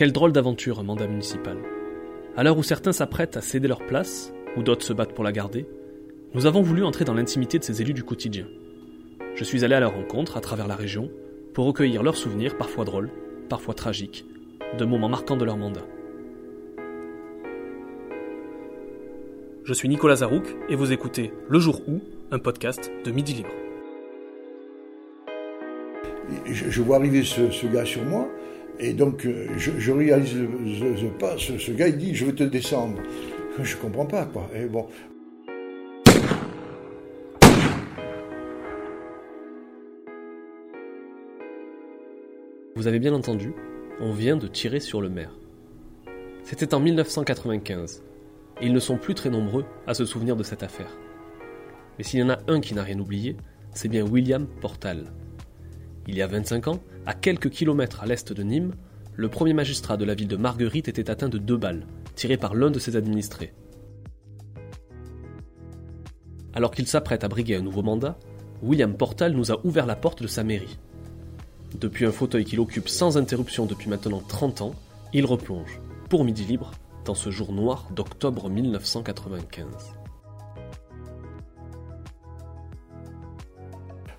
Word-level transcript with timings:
Quelle 0.00 0.12
drôle 0.12 0.32
d'aventure 0.32 0.80
un 0.80 0.82
mandat 0.82 1.06
municipal. 1.06 1.58
À 2.34 2.42
l'heure 2.42 2.56
où 2.56 2.62
certains 2.62 2.94
s'apprêtent 2.94 3.36
à 3.36 3.42
céder 3.42 3.68
leur 3.68 3.84
place, 3.84 4.32
ou 4.56 4.62
d'autres 4.62 4.86
se 4.86 4.94
battent 4.94 5.12
pour 5.12 5.24
la 5.24 5.30
garder, 5.30 5.66
nous 6.32 6.46
avons 6.46 6.62
voulu 6.62 6.84
entrer 6.84 7.04
dans 7.04 7.12
l'intimité 7.12 7.58
de 7.58 7.64
ces 7.64 7.82
élus 7.82 7.92
du 7.92 8.02
quotidien. 8.02 8.46
Je 9.34 9.44
suis 9.44 9.62
allé 9.62 9.74
à 9.74 9.80
leur 9.80 9.92
rencontre 9.92 10.38
à 10.38 10.40
travers 10.40 10.66
la 10.66 10.74
région 10.74 11.10
pour 11.52 11.66
recueillir 11.66 12.02
leurs 12.02 12.16
souvenirs, 12.16 12.56
parfois 12.56 12.86
drôles, 12.86 13.10
parfois 13.50 13.74
tragiques, 13.74 14.24
de 14.78 14.86
moments 14.86 15.10
marquants 15.10 15.36
de 15.36 15.44
leur 15.44 15.58
mandat. 15.58 15.84
Je 19.64 19.74
suis 19.74 19.90
Nicolas 19.90 20.16
Zarouk 20.16 20.56
et 20.70 20.76
vous 20.76 20.92
écoutez 20.92 21.30
Le 21.46 21.58
Jour 21.58 21.82
où, 21.86 22.00
un 22.30 22.38
podcast 22.38 22.90
de 23.04 23.10
Midi 23.10 23.34
Libre. 23.34 23.50
Je, 26.46 26.80
vois 26.80 26.96
arriver 26.96 27.22
ce, 27.22 27.66
gars 27.66 27.84
sur 27.84 28.02
moi, 28.02 28.30
et 28.80 28.94
donc 28.94 29.26
euh, 29.26 29.46
je, 29.56 29.92
réalise 29.92 30.34
le, 30.36 31.10
pas. 31.18 31.36
Ce, 31.38 31.70
gars, 31.72 31.88
il 31.88 31.98
dit 31.98 32.14
Je 32.14 32.26
vais 32.26 32.32
te 32.32 32.44
descendre. 32.44 33.00
Je 33.62 33.76
comprends 33.76 34.06
pas, 34.06 34.24
quoi. 34.24 34.48
Et 34.54 34.66
bon. 34.66 34.86
Vous 42.76 42.86
avez 42.86 42.98
bien 42.98 43.12
entendu, 43.12 43.52
on 44.00 44.12
vient 44.12 44.36
de 44.36 44.46
tirer 44.46 44.80
sur 44.80 45.02
le 45.02 45.10
maire. 45.10 45.36
C'était 46.44 46.72
en 46.72 46.80
1995, 46.80 48.02
et 48.60 48.66
ils 48.66 48.72
ne 48.72 48.80
sont 48.80 48.96
plus 48.96 49.14
très 49.14 49.28
nombreux 49.28 49.66
à 49.86 49.92
se 49.92 50.06
souvenir 50.06 50.34
de 50.34 50.42
cette 50.42 50.62
affaire. 50.62 50.96
Mais 51.98 52.04
s'il 52.04 52.20
y 52.20 52.22
en 52.22 52.30
a 52.30 52.38
un 52.48 52.60
qui 52.60 52.72
n'a 52.72 52.82
rien 52.82 52.98
oublié, 52.98 53.36
c'est 53.74 53.88
bien 53.88 54.02
William 54.06 54.46
Portal. 54.46 55.12
Il 56.06 56.16
y 56.16 56.22
a 56.22 56.26
25 56.26 56.68
ans, 56.68 56.80
à 57.06 57.14
quelques 57.14 57.50
kilomètres 57.50 58.02
à 58.02 58.06
l'est 58.06 58.32
de 58.32 58.42
Nîmes, 58.42 58.74
le 59.14 59.28
premier 59.28 59.52
magistrat 59.52 59.96
de 59.96 60.04
la 60.04 60.14
ville 60.14 60.28
de 60.28 60.36
Marguerite 60.36 60.88
était 60.88 61.10
atteint 61.10 61.28
de 61.28 61.38
deux 61.38 61.56
balles, 61.56 61.86
tirées 62.14 62.36
par 62.36 62.54
l'un 62.54 62.70
de 62.70 62.78
ses 62.78 62.96
administrés. 62.96 63.52
Alors 66.52 66.70
qu'il 66.70 66.86
s'apprête 66.86 67.24
à 67.24 67.28
briguer 67.28 67.56
un 67.56 67.62
nouveau 67.62 67.82
mandat, 67.82 68.18
William 68.62 68.94
Portal 68.94 69.32
nous 69.32 69.52
a 69.52 69.64
ouvert 69.64 69.86
la 69.86 69.96
porte 69.96 70.22
de 70.22 70.26
sa 70.28 70.44
mairie. 70.44 70.78
Depuis 71.78 72.04
un 72.04 72.12
fauteuil 72.12 72.44
qu'il 72.44 72.60
occupe 72.60 72.88
sans 72.88 73.16
interruption 73.16 73.66
depuis 73.66 73.88
maintenant 73.88 74.22
30 74.26 74.60
ans, 74.62 74.74
il 75.12 75.24
replonge, 75.24 75.80
pour 76.08 76.24
Midi 76.24 76.44
Libre, 76.44 76.72
dans 77.04 77.14
ce 77.14 77.30
jour 77.30 77.52
noir 77.52 77.88
d'octobre 77.94 78.50
1995. 78.50 79.99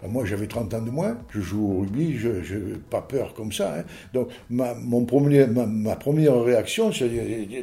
Moi, 0.08 0.26
j'avais 0.26 0.48
30 0.48 0.74
ans 0.74 0.82
de 0.82 0.90
moins, 0.90 1.18
je 1.30 1.42
joue 1.42 1.72
au 1.72 1.82
rugby, 1.82 2.18
je 2.18 2.30
n'ai 2.30 2.76
pas 2.90 3.02
peur 3.02 3.34
comme 3.34 3.52
ça. 3.52 3.76
Hein. 3.78 3.84
Donc, 4.14 4.30
ma, 4.50 4.74
mon 4.74 5.06
premier, 5.06 5.46
ma, 5.48 5.96
première 5.96 6.42
réaction, 6.42 6.92
c'est 6.92 7.10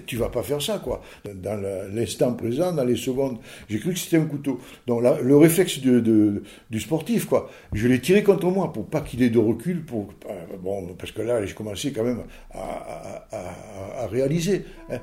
tu 0.07 0.17
vas 0.17 0.29
pas 0.29 0.43
faire 0.43 0.63
ça, 0.63 0.79
quoi. 0.79 1.03
Dans 1.25 1.61
l'instant 1.93 2.33
présent, 2.35 2.73
dans 2.73 2.85
les 2.85 2.97
secondes, 2.97 3.39
j'ai 3.69 3.79
cru 3.79 3.93
que 3.93 3.99
c'était 3.99 4.19
un 4.19 4.27
couteau. 4.27 4.61
Donc, 4.87 5.03
le 5.23 5.37
réflexe 5.37 5.81
de, 5.81 6.43
du 6.71 6.81
sportif, 6.81 7.27
quoi. 7.27 7.51
Je 7.73 7.89
l'ai 7.89 8.01
tiré 8.01 8.23
contre 8.23 8.47
moi 8.47 8.73
pour 8.73 8.87
pas 8.87 9.01
qu'il 9.01 9.23
ait 9.23 9.31
de 9.31 9.39
recul, 9.39 9.85
pour, 9.85 10.09
euh, 10.29 10.57
bon, 10.63 10.95
parce 10.99 11.13
que 11.13 11.23
là, 11.23 11.45
j'ai 11.45 11.55
commencé 11.55 11.93
quand 11.93 12.05
même 12.05 12.23
à, 12.53 13.25
à, 13.33 14.05
à 14.05 14.07
réaliser. 14.07 14.65
Hein. 14.91 14.99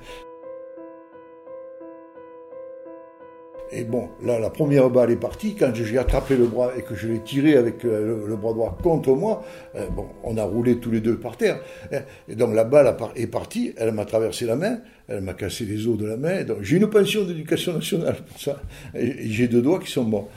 Et 3.76 3.84
bon, 3.84 4.08
là, 4.24 4.40
la 4.40 4.50
première 4.50 4.90
balle 4.90 5.12
est 5.12 5.18
partie. 5.18 5.54
Quand 5.54 5.72
j'ai 5.74 5.98
attrapé 5.98 6.38
le 6.38 6.46
bras 6.46 6.72
et 6.78 6.82
que 6.82 6.96
je 6.96 7.10
l'ai 7.10 7.20
tiré 7.20 7.58
avec 7.58 7.84
euh, 7.84 8.26
le, 8.26 8.36
bras 8.38 8.54
droit 8.54 8.78
contre 8.82 9.12
moi, 9.12 9.44
euh, 9.76 9.88
bon, 9.90 10.08
on 10.24 10.38
a 10.38 10.44
roulé 10.44 10.78
tous 10.78 10.92
les 10.92 11.02
deux 11.02 11.18
par 11.18 11.36
terre. 11.36 11.60
Hein. 11.92 12.00
Et 12.30 12.36
donc 12.36 12.56
la 12.56 12.64
balle 12.64 12.96
est 13.18 13.28
partie, 13.28 13.74
elle 13.78 13.92
m'a 13.92 14.06
traversé 14.06 14.46
la 14.46 14.56
main, 14.56 14.80
elle 15.10 15.22
m'a 15.22 15.34
cassé 15.34 15.66
les 15.66 15.88
os 15.88 15.98
de 15.98 16.06
la 16.06 16.16
main. 16.16 16.44
Donc 16.44 16.60
j'ai 16.62 16.78
une 16.78 16.90
pension 16.90 17.26
d'éducation 17.26 17.74
nationale 17.74 18.16
pour 18.26 18.40
ça. 18.40 18.62
J'ai 18.96 19.50
deux 19.50 19.62
doigts 19.62 19.80
qui 19.80 19.92
sont 19.92 20.06
morts. 20.06 20.30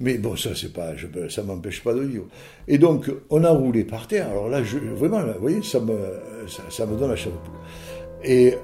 Mais 0.00 0.18
bon, 0.18 0.36
ça, 0.36 0.50
c'est 0.54 0.72
pas, 0.72 0.94
je, 0.96 1.06
ça 1.28 1.42
m'empêche 1.42 1.82
pas 1.82 1.94
de 1.94 2.00
vivre. 2.00 2.26
Et 2.68 2.78
donc, 2.78 3.10
on 3.30 3.44
a 3.44 3.50
roulé 3.50 3.84
par 3.84 4.06
terre. 4.08 4.28
Alors 4.28 4.48
là, 4.48 4.62
je, 4.62 4.78
vraiment, 4.78 5.20
vous 5.20 5.40
voyez, 5.40 5.62
ça 5.62 5.80
me, 5.80 5.96
ça, 6.68 6.86
me 6.86 6.96
donne 6.96 7.10
la 7.10 7.16
chair 7.16 7.32
et, 8.24 8.58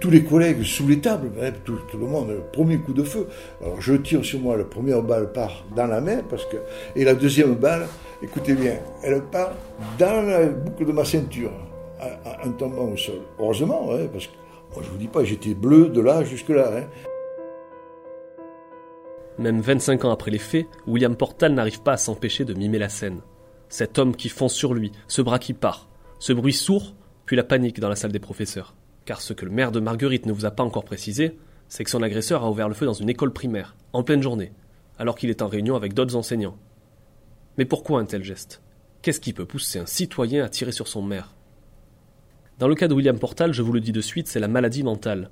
tous 0.00 0.10
les 0.10 0.22
collègues 0.22 0.62
sous 0.62 0.86
les 0.86 1.00
tables, 1.00 1.30
hein, 1.40 1.50
tout, 1.64 1.78
le 1.94 2.06
monde, 2.06 2.32
premier 2.52 2.78
coup 2.78 2.92
de 2.92 3.02
feu. 3.02 3.26
Alors 3.62 3.80
je 3.80 3.94
tire 3.94 4.24
sur 4.24 4.40
moi, 4.40 4.56
la 4.56 4.64
première 4.64 5.02
balle 5.02 5.32
part 5.32 5.64
dans 5.74 5.86
la 5.86 6.00
main, 6.00 6.22
parce 6.28 6.44
que, 6.46 6.56
et 6.94 7.04
la 7.04 7.14
deuxième 7.14 7.54
balle, 7.54 7.86
écoutez 8.22 8.54
bien, 8.54 8.74
elle 9.02 9.22
part 9.22 9.52
dans 9.98 10.22
la 10.22 10.46
boucle 10.46 10.86
de 10.86 10.92
ma 10.92 11.04
ceinture, 11.04 11.52
en, 12.00 12.50
tombant 12.52 12.92
au 12.92 12.96
sol. 12.96 13.20
Heureusement, 13.38 13.90
hein, 13.92 14.06
parce 14.12 14.26
que 14.26 14.32
moi 14.74 14.82
je 14.84 14.90
vous 14.90 14.98
dis 14.98 15.08
pas, 15.08 15.24
j'étais 15.24 15.54
bleu 15.54 15.88
de 15.88 16.00
là 16.00 16.22
jusque 16.24 16.50
là. 16.50 16.70
Hein. 16.76 16.84
Même 19.38 19.60
25 19.60 20.04
ans 20.04 20.10
après 20.10 20.30
les 20.30 20.38
faits, 20.38 20.66
William 20.86 21.16
Portal 21.16 21.54
n'arrive 21.54 21.82
pas 21.82 21.92
à 21.92 21.96
s'empêcher 21.96 22.44
de 22.44 22.54
mimer 22.54 22.78
la 22.78 22.88
scène. 22.88 23.20
Cet 23.68 23.98
homme 23.98 24.16
qui 24.16 24.28
fonce 24.28 24.54
sur 24.54 24.74
lui, 24.74 24.92
ce 25.06 25.22
bras 25.22 25.38
qui 25.38 25.52
part, 25.52 25.88
ce 26.18 26.32
bruit 26.32 26.52
sourd, 26.52 26.94
puis 27.24 27.36
la 27.36 27.44
panique 27.44 27.78
dans 27.78 27.88
la 27.88 27.96
salle 27.96 28.10
des 28.10 28.18
professeurs 28.18 28.74
car 29.08 29.22
ce 29.22 29.32
que 29.32 29.46
le 29.46 29.50
maire 29.50 29.72
de 29.72 29.80
Marguerite 29.80 30.26
ne 30.26 30.34
vous 30.34 30.44
a 30.44 30.50
pas 30.50 30.62
encore 30.62 30.84
précisé, 30.84 31.38
c'est 31.68 31.82
que 31.82 31.88
son 31.88 32.02
agresseur 32.02 32.44
a 32.44 32.50
ouvert 32.50 32.68
le 32.68 32.74
feu 32.74 32.84
dans 32.84 32.92
une 32.92 33.08
école 33.08 33.32
primaire, 33.32 33.74
en 33.94 34.02
pleine 34.02 34.20
journée, 34.20 34.52
alors 34.98 35.14
qu'il 35.16 35.30
est 35.30 35.40
en 35.40 35.48
réunion 35.48 35.76
avec 35.76 35.94
d'autres 35.94 36.14
enseignants. 36.14 36.58
Mais 37.56 37.64
pourquoi 37.64 38.00
un 38.00 38.04
tel 38.04 38.22
geste? 38.22 38.60
Qu'est-ce 39.00 39.20
qui 39.20 39.32
peut 39.32 39.46
pousser 39.46 39.78
un 39.78 39.86
citoyen 39.86 40.44
à 40.44 40.50
tirer 40.50 40.72
sur 40.72 40.88
son 40.88 41.00
maire? 41.00 41.34
Dans 42.58 42.68
le 42.68 42.74
cas 42.74 42.86
de 42.86 42.92
William 42.92 43.18
Portal, 43.18 43.54
je 43.54 43.62
vous 43.62 43.72
le 43.72 43.80
dis 43.80 43.92
de 43.92 44.02
suite, 44.02 44.28
c'est 44.28 44.40
la 44.40 44.46
maladie 44.46 44.82
mentale. 44.82 45.30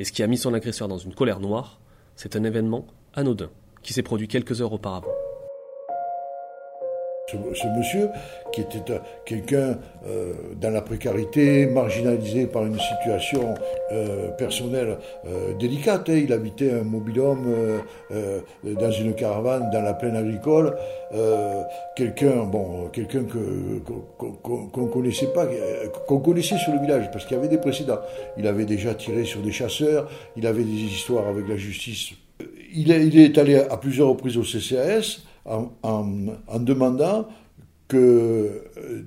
Et 0.00 0.04
ce 0.04 0.10
qui 0.10 0.24
a 0.24 0.26
mis 0.26 0.36
son 0.36 0.52
agresseur 0.52 0.88
dans 0.88 0.98
une 0.98 1.14
colère 1.14 1.38
noire, 1.38 1.78
c'est 2.16 2.34
un 2.34 2.42
événement 2.42 2.88
anodin 3.14 3.50
qui 3.82 3.92
s'est 3.92 4.02
produit 4.02 4.26
quelques 4.26 4.62
heures 4.62 4.72
auparavant. 4.72 5.15
Ce, 7.28 7.66
monsieur, 7.76 8.08
qui 8.52 8.60
était 8.60 8.92
euh, 8.92 8.98
quelqu'un 9.24 9.78
euh, 10.06 10.34
dans 10.60 10.70
la 10.70 10.80
précarité, 10.80 11.66
marginalisé 11.66 12.46
par 12.46 12.64
une 12.64 12.78
situation 12.78 13.56
euh, 13.90 14.28
personnelle 14.38 14.98
délicate, 15.58 16.08
hein. 16.08 16.14
il 16.14 16.32
habitait 16.32 16.70
un 16.70 16.84
mobilhome 16.84 17.82
dans 18.62 18.90
une 18.92 19.14
caravane 19.14 19.70
dans 19.72 19.82
la 19.82 19.94
plaine 19.94 20.14
agricole, 20.14 20.76
quelqu'un, 21.96 22.44
bon, 22.44 22.90
quelqu'un 22.92 23.24
que 23.24 23.80
qu'on 24.42 24.86
connaissait 24.86 25.32
pas, 25.32 25.48
qu'on 26.06 26.20
connaissait 26.20 26.58
sur 26.58 26.72
le 26.74 26.80
village, 26.80 27.10
parce 27.10 27.24
qu'il 27.24 27.36
y 27.36 27.40
avait 27.40 27.48
des 27.48 27.58
précédents. 27.58 27.98
Il 28.38 28.46
avait 28.46 28.66
déjà 28.66 28.94
tiré 28.94 29.24
sur 29.24 29.40
des 29.40 29.52
chasseurs, 29.52 30.08
il 30.36 30.46
avait 30.46 30.62
des 30.62 30.70
histoires 30.70 31.26
avec 31.26 31.48
la 31.48 31.56
justice. 31.56 32.12
Il 32.72 32.90
il 32.90 33.18
est 33.18 33.36
allé 33.36 33.56
à 33.56 33.76
plusieurs 33.78 34.08
reprises 34.08 34.36
au 34.36 34.42
CCAS 34.42 35.22
en, 35.46 36.58
demandant 36.60 37.28
qu'on 37.88 37.96
euh, 37.96 39.04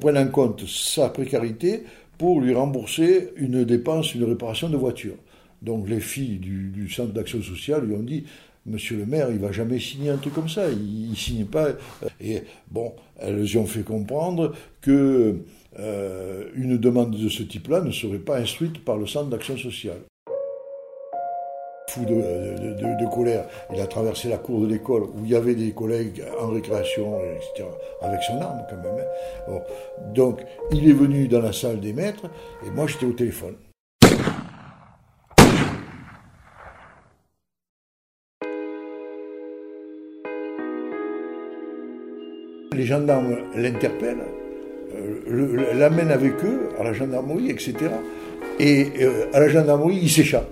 prenne 0.00 0.18
en 0.18 0.28
compte 0.28 0.66
sa 0.66 1.08
précarité 1.08 1.84
pour 2.18 2.40
lui 2.40 2.54
rembourser 2.54 3.30
une 3.36 3.64
dépense, 3.64 4.14
une 4.14 4.24
réparation 4.24 4.68
de 4.68 4.76
voiture. 4.76 5.14
Donc 5.62 5.88
les 5.88 6.00
filles 6.00 6.38
du, 6.38 6.88
centre 6.90 7.12
d'action 7.12 7.42
sociale 7.42 7.86
lui 7.86 7.94
ont 7.94 8.02
dit 8.02 8.24
Monsieur 8.66 8.96
le 8.96 9.06
maire, 9.06 9.30
il 9.30 9.38
va 9.38 9.52
jamais 9.52 9.78
signer 9.78 10.10
un 10.10 10.16
truc 10.16 10.34
comme 10.34 10.48
ça, 10.48 10.68
il, 10.68 11.10
ne 11.10 11.14
signe 11.14 11.44
pas. 11.44 11.68
Et 12.20 12.42
bon, 12.68 12.94
elles 13.20 13.40
lui 13.40 13.58
ont 13.58 13.66
fait 13.66 13.82
comprendre 13.82 14.54
que 14.80 15.36
euh, 15.78 16.44
une 16.56 16.76
demande 16.76 17.16
de 17.16 17.28
ce 17.28 17.44
type-là 17.44 17.80
ne 17.80 17.92
serait 17.92 18.18
pas 18.18 18.38
instruite 18.38 18.84
par 18.84 18.96
le 18.96 19.06
centre 19.06 19.28
d'action 19.28 19.56
sociale 19.56 20.00
de, 22.04 23.14
colère. 23.14 23.44
Il 23.72 23.80
a 23.80 23.86
traversé 23.86 24.28
la 24.28 24.38
cour 24.38 24.60
de 24.60 24.66
l'école 24.66 25.04
où 25.04 25.24
il 25.24 25.30
y 25.30 25.36
avait 25.36 25.54
des 25.54 25.72
collègues 25.72 26.22
en 26.40 26.48
récréation, 26.48 27.18
etc., 27.36 27.68
avec 28.02 28.22
son 28.22 28.40
arme 28.40 28.62
quand 28.68 28.76
même. 28.76 29.04
Hein. 29.48 29.60
Donc, 30.14 30.40
il 30.72 30.88
est 30.88 30.92
venu 30.92 31.28
dans 31.28 31.40
la 31.40 31.52
salle 31.52 31.80
des 31.80 31.92
maîtres 31.92 32.26
et 32.66 32.70
moi 32.70 32.86
j'étais 32.86 33.06
au 33.06 33.12
téléphone. 33.12 33.54
Les 42.74 42.84
gendarmes 42.84 43.38
l'interpellent, 43.54 44.26
euh, 44.94 45.74
l'amènent 45.74 46.10
avec 46.10 46.32
eux 46.44 46.68
à 46.78 46.84
la 46.84 46.92
gendarmerie, 46.92 47.50
etc. 47.50 47.74
Et 48.58 48.92
euh, 49.00 49.26
à 49.32 49.40
la 49.40 49.48
gendarmerie, 49.48 49.98
il 50.02 50.10
s'échappe. 50.10 50.50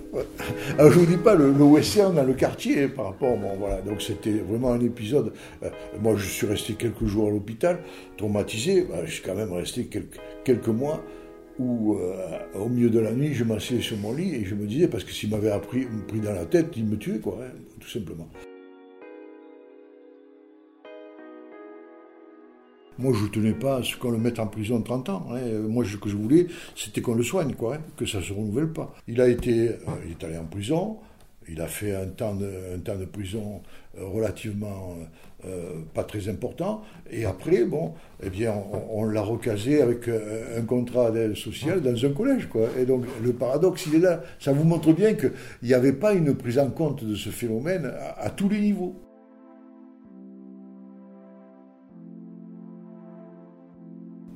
Alors 0.72 0.90
je 0.90 0.98
vous 0.98 1.06
dis 1.06 1.18
pas 1.18 1.34
le, 1.34 1.50
western 1.50 2.14
dans 2.14 2.24
le 2.24 2.32
quartier 2.32 2.88
par 2.88 3.06
rapport, 3.06 3.36
bon 3.36 3.52
voilà, 3.58 3.82
donc 3.82 4.00
c'était 4.00 4.32
vraiment 4.32 4.72
un 4.72 4.80
épisode. 4.80 5.32
Euh, 5.62 5.68
moi, 6.00 6.14
je 6.16 6.26
suis 6.26 6.46
resté 6.46 6.72
quelques 6.72 7.04
jours 7.04 7.28
à 7.28 7.30
l'hôpital, 7.30 7.80
traumatisé. 8.16 8.86
Bah, 8.88 9.04
je 9.04 9.12
suis 9.12 9.22
quand 9.22 9.34
même 9.34 9.52
resté 9.52 9.84
quelques, 9.84 10.18
quelques 10.42 10.68
mois 10.68 11.04
où, 11.58 11.96
euh, 11.96 12.38
au 12.54 12.68
milieu 12.68 12.90
de 12.90 12.98
la 12.98 13.12
nuit, 13.12 13.34
je 13.34 13.44
m'asseyais 13.44 13.82
sur 13.82 13.98
mon 13.98 14.14
lit 14.14 14.34
et 14.34 14.44
je 14.44 14.54
me 14.54 14.66
disais, 14.66 14.88
parce 14.88 15.04
que 15.04 15.12
s'il 15.12 15.30
m'avait 15.30 15.52
pris 15.60 15.86
dans 16.20 16.32
la 16.32 16.46
tête, 16.46 16.68
il 16.76 16.86
me 16.86 16.96
tuait, 16.96 17.18
quoi, 17.18 17.38
hein, 17.42 17.52
tout 17.78 17.88
simplement. 17.88 18.28
Moi, 22.98 23.12
je 23.12 23.24
ne 23.24 23.28
tenais 23.28 23.52
pas 23.52 23.78
à 23.78 23.82
ce 23.82 23.96
qu'on 23.96 24.10
le 24.10 24.18
mette 24.18 24.38
en 24.38 24.46
prison 24.46 24.80
30 24.80 25.08
ans. 25.08 25.26
Hein. 25.32 25.40
Moi, 25.68 25.84
ce 25.84 25.96
que 25.96 26.08
je 26.08 26.16
voulais, 26.16 26.46
c'était 26.76 27.00
qu'on 27.00 27.14
le 27.14 27.24
soigne, 27.24 27.54
quoi, 27.54 27.76
hein, 27.76 27.80
que 27.96 28.06
ça 28.06 28.18
ne 28.18 28.22
se 28.22 28.32
renouvelle 28.32 28.68
pas. 28.68 28.94
Il 29.08 29.20
a 29.20 29.28
été, 29.28 29.70
euh, 29.70 29.74
il 30.06 30.12
est 30.12 30.24
allé 30.24 30.38
en 30.38 30.44
prison. 30.44 30.98
Il 31.48 31.60
a 31.60 31.66
fait 31.66 31.94
un 31.94 32.06
temps 32.06 32.34
de, 32.34 32.48
un 32.74 32.78
temps 32.78 32.96
de 32.96 33.04
prison 33.04 33.60
euh, 33.98 34.06
relativement 34.06 34.96
euh, 35.44 35.72
pas 35.92 36.04
très 36.04 36.28
important. 36.28 36.82
Et 37.10 37.24
après, 37.24 37.64
bon, 37.64 37.94
eh 38.22 38.30
bien, 38.30 38.54
on, 38.90 39.04
l'a 39.04 39.22
recasé 39.22 39.82
avec 39.82 40.08
un 40.08 40.62
contrat 40.62 41.10
d'aide 41.10 41.34
sociale 41.34 41.82
dans 41.82 42.06
un 42.06 42.12
collège, 42.12 42.48
quoi. 42.48 42.68
Et 42.78 42.86
donc, 42.86 43.04
le 43.22 43.32
paradoxe, 43.32 43.86
il 43.88 43.96
est 43.96 43.98
là. 44.06 44.22
Ça 44.38 44.52
vous 44.52 44.64
montre 44.64 44.92
bien 44.92 45.14
qu'il 45.14 45.32
n'y 45.64 45.74
avait 45.74 45.92
pas 45.92 46.14
une 46.14 46.34
prise 46.34 46.60
en 46.60 46.70
compte 46.70 47.04
de 47.04 47.16
ce 47.16 47.30
phénomène 47.30 47.92
à 48.16 48.30
tous 48.30 48.48
les 48.48 48.60
niveaux. 48.60 48.94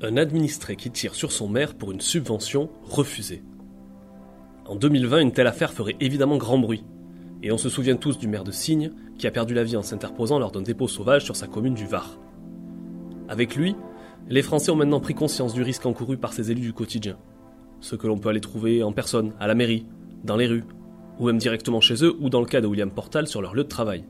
Un 0.01 0.17
administré 0.17 0.77
qui 0.77 0.91
tire 0.91 1.15
sur 1.15 1.33
son 1.33 1.49
maire 1.49 1.75
pour 1.75 1.91
une 1.93 2.01
subvention 2.01 2.71
refusée. 2.85 3.43
En 4.67 4.77
2020, 4.77 5.21
une 5.21 5.33
telle 5.33 5.47
affaire 5.47 5.73
ferait 5.73 5.97
évidemment 5.99 6.37
grand 6.37 6.59
bruit. 6.59 6.85
Et 7.43 7.53
on 7.53 7.59
se 7.59 7.69
souvient 7.69 7.97
tous 7.97 8.19
du 8.19 8.29
maire 8.29 8.45
de 8.45 8.51
Signe 8.51 8.93
qui 9.17 9.27
a 9.27 9.31
perdu 9.31 9.55
la 9.55 9.65
vie 9.65 9.77
en 9.77 9.83
s'interposant 9.83 10.39
lors 10.39 10.53
d'un 10.53 10.63
dépôt 10.63 10.89
sauvage 10.89 11.25
sur 11.25 11.37
sa 11.37 11.47
commune 11.47 11.75
du 11.75 11.87
Var. 11.87 12.19
Avec 13.29 13.57
lui, 13.57 13.75
les 14.29 14.43
Français 14.43 14.71
ont 14.71 14.77
maintenant 14.77 15.01
pris 15.01 15.15
conscience 15.15 15.55
du 15.55 15.63
risque 15.63 15.87
encouru 15.87 16.17
par 16.17 16.33
ces 16.33 16.51
élus 16.51 16.61
du 16.61 16.73
quotidien. 16.73 17.17
Ce 17.81 17.97
que 17.97 18.07
l'on 18.07 18.19
peut 18.19 18.29
aller 18.29 18.41
trouver 18.41 18.83
en 18.83 18.93
personne, 18.93 19.33
à 19.41 19.47
la 19.47 19.55
mairie, 19.55 19.87
dans 20.25 20.37
les 20.37 20.47
rues, 20.47 20.65
ou 21.19 21.27
même 21.27 21.39
directement 21.39 21.81
chez 21.81 22.05
eux, 22.05 22.17
ou 22.21 22.29
dans 22.29 22.41
le 22.41 22.47
cas 22.47 22.61
de 22.61 22.67
William 22.67 22.91
Portal 22.91 23.27
sur 23.27 23.41
leur 23.41 23.55
lieu 23.55 23.65
de 23.65 23.69
travail. 23.69 24.05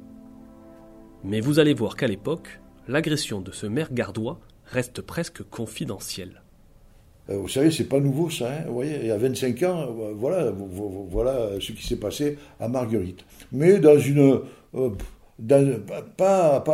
Mais 1.22 1.40
vous 1.40 1.58
allez 1.58 1.74
voir 1.74 1.96
qu'à 1.96 2.06
l'époque, 2.06 2.60
l'agression 2.88 3.40
de 3.40 3.52
ce 3.52 3.66
maire 3.66 3.92
gardois 3.92 4.40
reste 4.70 5.00
presque 5.00 5.42
confidentiel. 5.42 6.42
Euh, 7.30 7.36
vous 7.36 7.48
savez, 7.48 7.70
c'est 7.70 7.88
pas 7.88 8.00
nouveau 8.00 8.30
ça. 8.30 8.50
Hein. 8.50 8.64
vous 8.66 8.74
voyez, 8.74 8.98
il 9.00 9.06
y 9.06 9.10
a 9.10 9.18
25 9.18 9.62
ans, 9.64 9.86
euh, 10.00 10.12
voilà, 10.16 10.50
voilà 11.10 11.50
ce 11.60 11.72
qui 11.72 11.86
s'est 11.86 11.96
passé 11.96 12.38
à 12.58 12.68
Marguerite. 12.68 13.24
Mais 13.52 13.78
dans 13.78 13.98
une, 13.98 14.40
euh, 14.74 14.90
pas, 16.16 16.64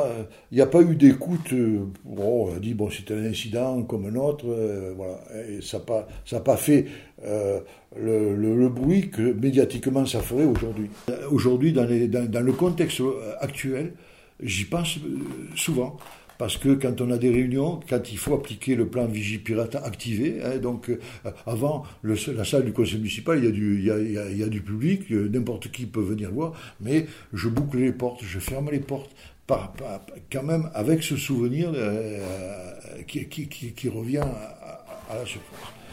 il 0.52 0.54
n'y 0.54 0.60
a 0.60 0.66
pas 0.66 0.80
eu 0.80 0.94
d'écoute. 0.94 1.52
on 2.06 2.54
a 2.54 2.58
dit 2.60 2.74
bon, 2.74 2.88
c'était 2.88 3.14
un 3.14 3.24
incident 3.24 3.82
comme 3.82 4.06
un 4.06 4.14
autre, 4.14 4.46
voilà. 4.96 5.20
Ça 5.60 5.78
n'a 5.78 5.84
pas, 5.84 6.40
pas 6.40 6.56
fait 6.56 6.86
le, 7.96 8.68
bruit 8.68 9.10
que 9.10 9.22
médiatiquement 9.22 10.06
ça 10.06 10.20
ferait 10.20 10.44
aujourd'hui. 10.44 10.88
Aujourd'hui, 11.30 11.72
dans, 11.72 11.84
le 11.84 12.52
contexte 12.52 13.02
actuel, 13.40 13.92
j'y 14.40 14.64
pense 14.64 14.98
souvent. 15.56 15.98
Parce 16.38 16.56
que 16.56 16.74
quand 16.74 17.00
on 17.00 17.10
a 17.10 17.18
des 17.18 17.30
réunions, 17.30 17.80
quand 17.88 18.12
il 18.12 18.18
faut 18.18 18.34
appliquer 18.34 18.74
le 18.74 18.86
plan 18.86 19.06
Vigipirate 19.06 19.76
activé, 19.76 20.40
hein, 20.42 20.58
donc 20.58 20.90
euh, 20.90 20.98
avant 21.46 21.84
le, 22.02 22.16
la 22.34 22.44
salle 22.44 22.64
du 22.64 22.72
conseil 22.72 22.98
municipal, 22.98 23.38
il 23.38 23.44
y 23.44 23.48
a 23.48 23.50
du, 23.50 23.78
il 23.78 23.84
y 23.84 23.90
a, 23.90 23.98
il 23.98 24.38
y 24.38 24.42
a, 24.42 24.48
du 24.48 24.60
public, 24.60 25.10
euh, 25.10 25.28
n'importe 25.28 25.70
qui 25.70 25.86
peut 25.86 26.02
venir 26.02 26.30
voir, 26.32 26.52
mais 26.80 27.06
je 27.32 27.48
boucle 27.48 27.78
les 27.78 27.92
portes, 27.92 28.22
je 28.24 28.38
ferme 28.38 28.70
les 28.70 28.80
portes, 28.80 29.10
par, 29.46 29.74
quand 30.32 30.42
même 30.42 30.70
avec 30.74 31.02
ce 31.02 31.16
souvenir 31.16 31.70
euh, 31.74 32.20
qui, 33.06 33.28
qui, 33.28 33.46
qui, 33.46 33.88
revient 33.88 34.18
à, 34.18 34.84
à 35.10 35.18
la 35.18 35.26
surface. 35.26 35.83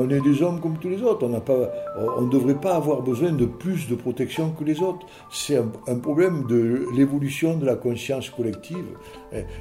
On 0.00 0.08
est 0.08 0.20
des 0.20 0.42
hommes 0.42 0.60
comme 0.60 0.78
tous 0.78 0.88
les 0.88 1.02
autres. 1.02 1.26
On 1.26 2.22
ne 2.22 2.30
devrait 2.30 2.60
pas 2.60 2.74
avoir 2.76 3.02
besoin 3.02 3.32
de 3.32 3.44
plus 3.44 3.88
de 3.88 3.94
protection 3.94 4.50
que 4.52 4.64
les 4.64 4.80
autres. 4.80 5.06
C'est 5.30 5.56
un, 5.56 5.98
problème 5.98 6.46
de 6.48 6.86
l'évolution 6.96 7.56
de 7.56 7.66
la 7.66 7.76
conscience 7.76 8.30
collective. 8.30 8.96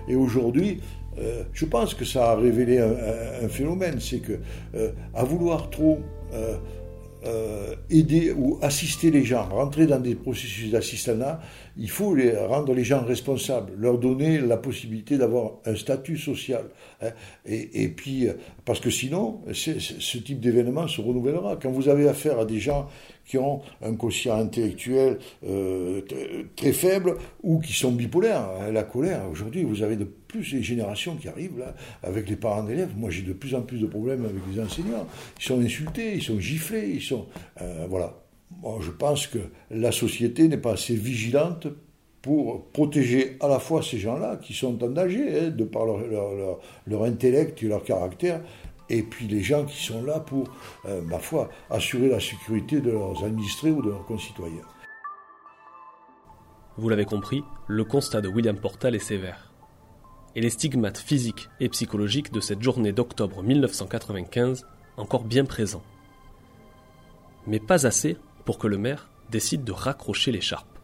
Et, 0.08 0.16
aujourd'hui, 0.16 0.80
euh, 1.18 1.44
je 1.54 1.66
pense 1.66 1.94
que 1.94 2.06
ça 2.06 2.32
a 2.32 2.36
révélé 2.36 2.80
un, 2.80 3.48
phénomène, 3.50 4.00
c'est 4.00 4.20
que 4.20 4.40
euh, 4.76 4.92
à 5.14 5.24
vouloir 5.24 5.70
trop 5.70 6.00
euh, 6.34 6.58
euh, 7.26 7.76
aider 7.90 8.32
ou 8.32 8.60
assister 8.62 9.12
les 9.12 9.26
gens, 9.26 9.44
rentrer 9.50 9.88
dans 9.88 10.00
des 10.00 10.16
processus 10.16 10.72
d'assistanat, 10.72 11.42
il 11.78 11.90
faut 11.90 12.16
les, 12.16 12.36
rendre 12.38 12.74
les 12.74 12.84
gens 12.84 13.04
responsables, 13.04 13.74
leur 13.78 13.98
donner 13.98 14.40
la 14.40 14.58
possibilité 14.58 15.18
d'avoir 15.18 15.54
un 15.66 15.76
statut 15.76 16.18
social. 16.18 16.66
Hein. 17.02 17.10
Et, 17.46 17.90
puis, 17.90 18.28
parce 18.66 18.80
que 18.80 18.90
sinon, 18.90 19.42
ce 19.52 20.18
type 20.18 20.40
d'événement 20.40 20.88
se 20.88 21.02
renouvellera. 21.02 21.58
Quand 21.62 21.72
vous 21.72 21.90
avez 21.90 22.08
affaire 22.08 22.40
à 22.40 22.46
des 22.46 22.60
gens 22.60 22.88
qui 23.30 23.38
ont 23.38 23.62
un 23.84 23.94
quotient 23.94 24.40
intellectuel 24.40 25.20
euh, 25.48 26.02
très 26.56 26.74
faible 26.74 27.16
ou 27.44 27.60
qui 27.60 27.74
sont 27.74 27.92
bipolaires. 27.92 28.50
Hein, 28.60 28.72
la 28.72 28.82
colère, 28.82 29.30
aujourd'hui, 29.32 29.64
vous 29.64 29.84
avez 29.84 29.96
de 29.96 30.04
plus 30.04 30.52
les 30.54 30.64
générations 30.64 31.16
qui 31.16 31.28
arrivent 31.28 31.60
là, 31.60 31.76
avec 32.02 32.28
les 32.28 32.36
parents 32.36 32.64
d'élèves. 32.64 32.90
Moi, 32.98 33.12
j'ai 33.12 33.22
de 33.22 33.34
plus 33.34 33.54
en 33.54 33.62
plus 33.62 33.78
de 33.78 33.86
problèmes 33.86 34.26
avec 34.26 34.42
les 34.52 34.60
enseignants. 34.60 35.06
Ils 35.40 35.46
sont 35.46 35.62
insultés, 35.62 36.16
ils 36.16 36.24
sont 36.24 36.40
giflés, 36.40 36.90
ils 36.96 37.04
sont. 37.04 37.28
Euh, 37.62 37.86
voilà. 37.88 38.16
Je 38.82 38.90
pense 38.90 39.28
que 39.28 39.38
la 39.70 39.92
société 39.92 40.48
n'est 40.48 40.58
pas 40.58 40.74
assez 40.74 40.96
vigilante 40.96 41.68
pour 42.24 42.66
protéger 42.72 43.38
à 43.40 43.48
la 43.48 43.60
fois 43.60 43.82
ces 43.84 44.00
gens-là 44.00 44.38
qui 44.42 44.54
sont 44.54 44.84
en 44.84 44.90
danger, 44.90 45.40
hein, 45.40 45.50
de 45.50 45.64
par 45.64 45.86
leur, 45.86 47.04
intellect 47.04 47.62
et 47.64 47.68
leur 47.68 47.84
caractère, 47.84 48.42
et 48.90 49.04
puis 49.04 49.28
les 49.28 49.42
gens 49.42 49.66
qui 49.66 49.84
sont 49.84 50.04
là 50.04 50.20
pour, 50.20 50.50
euh, 50.86 51.02
ma 51.02 51.20
foi, 51.20 51.50
assurer 51.70 52.10
la 52.10 52.20
sécurité 52.20 52.82
de 52.82 52.92
leurs 52.92 53.24
administrés 53.24 53.72
ou 53.72 53.82
de 53.82 53.90
leurs 53.90 54.06
concitoyens. 54.06 54.66
Vous 56.78 56.90
l'avez 56.90 57.06
compris, 57.06 57.44
le 57.68 57.84
constat 57.84 58.22
de 58.22 58.30
William 58.30 58.58
Portal 58.58 58.96
est 58.96 59.00
sévère. 59.00 59.52
Et 60.36 60.42
les 60.42 60.50
stigmates 60.50 60.98
physiques 60.98 61.50
et 61.60 61.70
psychologiques 61.70 62.32
de 62.32 62.40
cette 62.40 62.62
journée 62.62 62.94
d'octobre 62.94 63.44
1995 63.44 64.66
encore 64.98 65.24
bien 65.24 65.46
présents. 65.46 65.84
Mais 67.48 67.60
pas 67.60 67.86
assez 67.86 68.18
pour 68.46 68.58
que 68.58 68.68
le 68.68 68.78
maire 68.78 69.10
décide 69.30 69.64
de 69.64 69.72
raccrocher 69.72 70.32
l'écharpe 70.32 70.79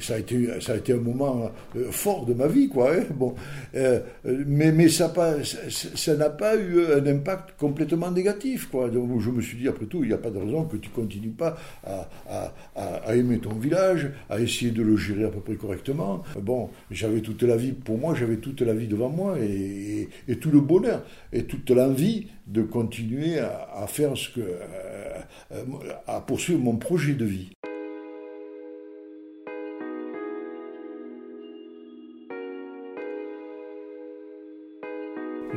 ça 0.00 0.14
a 0.14 0.18
été, 0.18 0.60
ça 0.60 0.72
a 0.72 0.76
été 0.76 0.92
un 0.92 0.98
moment 0.98 1.50
euh, 1.76 1.90
fort 1.90 2.26
de 2.26 2.34
ma 2.34 2.46
vie, 2.46 2.68
quoi. 2.68 2.94
Hein. 2.94 3.04
bon, 3.14 3.34
euh, 3.74 4.00
mais 4.24 4.72
mais 4.72 4.88
ça 4.88 5.08
pas, 5.08 5.36
ça 5.42 6.16
n'a 6.16 6.30
pas 6.30 6.56
eu 6.56 6.84
un 6.92 7.06
impact 7.06 7.58
complètement 7.58 8.10
négatif, 8.10 8.68
quoi. 8.70 8.88
Donc 8.88 9.20
je 9.20 9.30
me 9.30 9.40
suis 9.40 9.58
dit 9.58 9.68
après 9.68 9.86
tout, 9.86 10.02
il 10.02 10.08
n'y 10.08 10.14
a 10.14 10.18
pas 10.18 10.30
de 10.30 10.38
raison 10.38 10.64
que 10.64 10.76
tu 10.76 10.90
continues 10.90 11.30
pas 11.30 11.56
à, 11.84 12.08
à, 12.28 12.52
à, 12.76 13.16
aimer 13.16 13.38
ton 13.38 13.54
village, 13.54 14.10
à 14.30 14.40
essayer 14.40 14.70
de 14.70 14.82
le 14.82 14.96
gérer 14.96 15.24
à 15.24 15.28
peu 15.28 15.40
près 15.40 15.54
correctement. 15.54 16.22
Bon, 16.40 16.70
j'avais 16.90 17.20
toute 17.20 17.42
la 17.42 17.56
vie, 17.56 17.72
pour 17.72 17.98
moi, 17.98 18.14
j'avais 18.14 18.36
toute 18.36 18.60
la 18.62 18.74
vie 18.74 18.86
devant 18.86 19.08
moi 19.08 19.38
et, 19.38 20.08
et, 20.28 20.36
tout 20.36 20.50
le 20.50 20.60
bonheur 20.60 21.02
et 21.32 21.44
toute 21.44 21.70
l'envie 21.70 22.28
de 22.46 22.62
continuer 22.62 23.38
à, 23.38 23.68
à 23.74 23.86
faire 23.86 24.16
ce 24.16 24.30
que, 24.30 24.40
euh, 24.40 25.62
à 26.06 26.20
poursuivre 26.20 26.60
mon 26.60 26.76
projet 26.76 27.14
de 27.14 27.24
vie. 27.24 27.57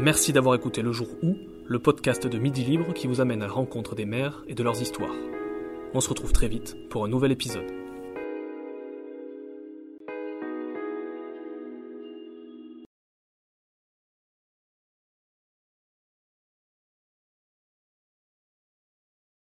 Merci 0.02 0.34
d'avoir 0.34 0.56
écouté 0.56 0.82
Le 0.82 0.92
Jour 0.92 1.10
où, 1.22 1.36
le 1.68 1.78
podcast 1.78 2.26
de 2.26 2.40
Midi 2.40 2.64
Libre 2.64 2.92
qui 2.92 3.06
vous 3.06 3.22
amène 3.22 3.44
à 3.44 3.46
la 3.46 3.54
rencontre 3.54 3.94
des 3.94 4.06
mères 4.06 4.44
et 4.48 4.56
de 4.56 4.64
leurs 4.64 4.82
histoires. 4.82 5.14
On 5.94 6.02
se 6.02 6.10
retrouve 6.10 6.34
très 6.34 6.48
vite 6.48 6.76
pour 6.90 7.06
un 7.06 7.08
nouvel 7.08 7.32
épisode. 7.32 7.81